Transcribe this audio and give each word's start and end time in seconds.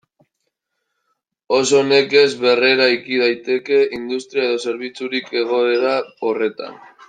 Oso 1.57 1.81
nekez 1.89 2.23
berreraiki 2.45 3.21
daiteke 3.25 3.79
industria 4.01 4.49
edo 4.49 4.59
zerbitzurik 4.69 5.33
egoera 5.45 5.97
horretan. 6.29 6.85